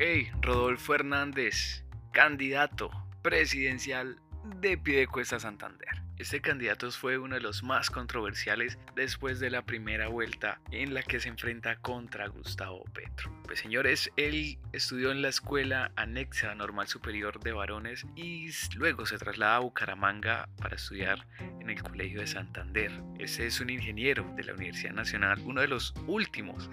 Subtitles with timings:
[0.00, 2.88] Hey, Rodolfo Hernández, candidato
[3.20, 4.20] presidencial
[4.60, 5.88] de Pidecuesta Santander.
[6.18, 11.02] Este candidato fue uno de los más controversiales después de la primera vuelta en la
[11.02, 13.32] que se enfrenta contra Gustavo Petro.
[13.42, 19.18] Pues señores, él estudió en la escuela anexa normal superior de varones y luego se
[19.18, 21.26] traslada a Bucaramanga para estudiar
[21.60, 22.92] en el Colegio de Santander.
[23.18, 26.70] Ese es un ingeniero de la Universidad Nacional, uno de los últimos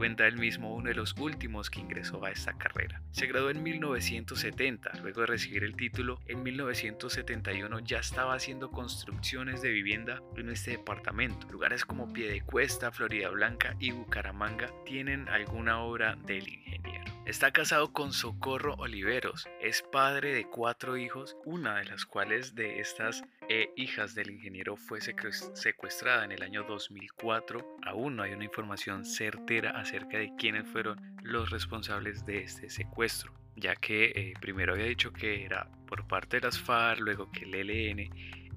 [0.00, 3.02] cuenta él mismo uno de los últimos que ingresó a esta carrera.
[3.10, 9.60] Se graduó en 1970, luego de recibir el título, en 1971 ya estaba haciendo construcciones
[9.60, 11.46] de vivienda en este departamento.
[11.50, 16.99] Lugares como Piedecuesta, Florida Blanca y Bucaramanga tienen alguna obra del ingeniero.
[17.26, 22.80] Está casado con Socorro Oliveros, es padre de cuatro hijos, una de las cuales de
[22.80, 27.76] estas eh, hijas del ingeniero fue secuestrada en el año 2004.
[27.86, 33.32] Aún no hay una información certera acerca de quiénes fueron los responsables de este secuestro,
[33.54, 37.44] ya que eh, primero había dicho que era por parte de las FARC, luego que
[37.44, 38.10] el ELN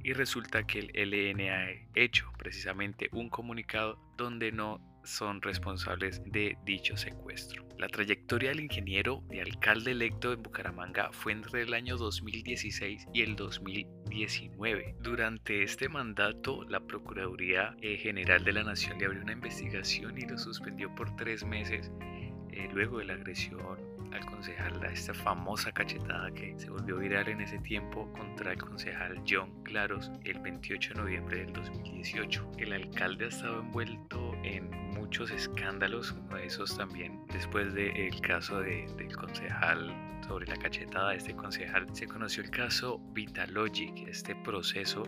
[0.03, 6.57] y resulta que el ELN ha hecho precisamente un comunicado donde no son responsables de
[6.65, 7.63] dicho secuestro.
[7.77, 13.21] La trayectoria del ingeniero de alcalde electo en Bucaramanga fue entre el año 2016 y
[13.21, 14.95] el 2019.
[15.01, 20.21] Durante este mandato, la Procuraduría eh, General de la Nación le abrió una investigación y
[20.21, 21.91] lo suspendió por tres meses
[22.55, 23.79] eh, luego de la agresión
[24.11, 29.21] al concejal, esta famosa cachetada que se volvió viral en ese tiempo contra el concejal
[29.27, 32.51] John Claros el 28 de noviembre del 2018.
[32.57, 38.59] El alcalde ha estado envuelto en muchos escándalos, uno de esos también después del caso
[38.59, 39.91] de, del concejal
[40.27, 45.03] sobre la cachetada de este concejal, se conoció el caso Vitalogic, este proceso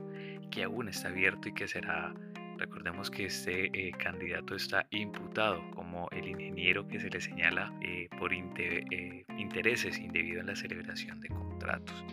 [0.52, 2.14] que aún está abierto y que será
[2.58, 8.08] Recordemos que este eh, candidato está imputado como el ingeniero que se le señala eh,
[8.18, 12.06] por eh, intereses indebidos en la celebración de contratos.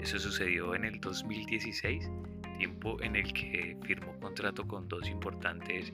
[0.00, 2.10] Eso sucedió en el 2016,
[2.58, 5.92] tiempo en el que firmó contrato con dos importantes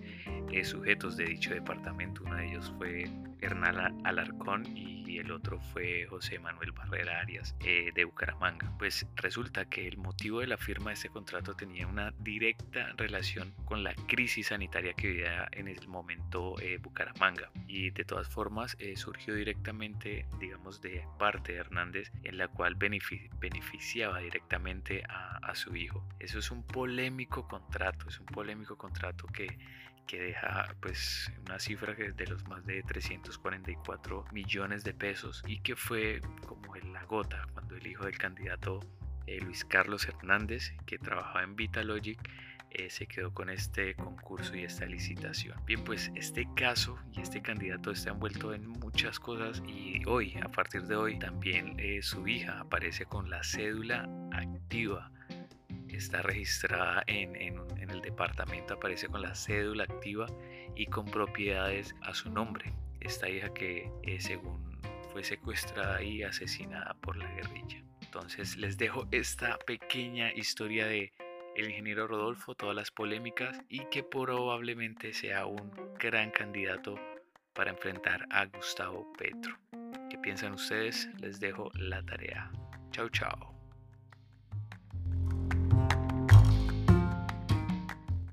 [0.62, 2.22] sujetos de dicho departamento.
[2.24, 3.04] Uno de ellos fue
[3.40, 8.72] Hernán Alarcón y el otro fue José Manuel Barrera Arias eh, de Bucaramanga.
[8.78, 13.52] Pues resulta que el motivo de la firma de este contrato tenía una directa relación
[13.64, 18.76] con la crisis sanitaria que vivía en el momento eh, Bucaramanga y de todas formas
[18.78, 25.54] eh, surgió directamente, digamos, de parte de Hernández en la cual beneficiaba directamente a, a
[25.54, 26.04] su hijo.
[26.18, 29.58] Eso es un polémico contrato, es un polémico contrato que
[30.08, 32.82] que deja pues una cifra de los más de
[33.28, 38.80] 344 millones de pesos y que fue como la gota cuando el hijo del candidato
[39.26, 42.18] eh, Luis Carlos Hernández que trabajaba en Vitalogic
[42.70, 45.58] eh, se quedó con este concurso y esta licitación.
[45.64, 50.50] Bien, pues este caso y este candidato está envuelto en muchas cosas y hoy, a
[50.50, 55.10] partir de hoy, también eh, su hija aparece con la cédula activa
[55.98, 60.26] está registrada en, el departamento, aparece con la cédula activa
[60.76, 62.72] y con propiedades a su nombre.
[63.00, 64.78] Esta hija que eh, según
[65.12, 67.82] fue secuestrada y asesinada por la guerrilla.
[68.02, 71.12] Entonces les dejo esta pequeña historia de
[71.56, 76.94] el ingeniero Rodolfo, todas las polémicas y que probablemente sea un gran candidato
[77.52, 79.58] para enfrentar a Gustavo Petro.
[80.08, 81.08] ¿Qué piensan ustedes?
[81.18, 82.50] Les dejo la tarea.
[82.92, 83.57] Chao, chao.